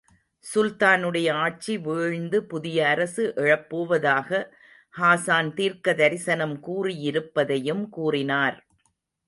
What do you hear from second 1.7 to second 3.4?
வீழ்ந்து புதியஅரசு